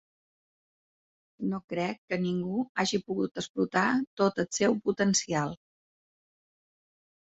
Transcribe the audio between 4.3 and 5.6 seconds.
el seu potencial.